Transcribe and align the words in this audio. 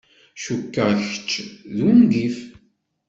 Cukkeɣ 0.43 0.89
kečč 1.07 1.29
d 1.75 1.77
ungif. 1.89 2.37